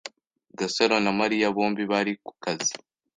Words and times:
Gasaro 0.59 0.97
na 1.05 1.11
Mariya 1.19 1.53
bombi 1.55 1.83
bari 1.91 2.13
kukazi. 2.25 2.73